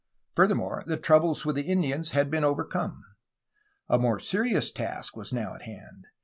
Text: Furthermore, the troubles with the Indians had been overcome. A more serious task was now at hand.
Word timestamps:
Furthermore, 0.33 0.83
the 0.87 0.97
troubles 0.97 1.45
with 1.45 1.55
the 1.55 1.61
Indians 1.61 2.09
had 2.09 2.31
been 2.31 2.43
overcome. 2.43 3.03
A 3.87 3.99
more 3.99 4.19
serious 4.19 4.71
task 4.71 5.15
was 5.15 5.31
now 5.31 5.53
at 5.53 5.61
hand. 5.61 6.07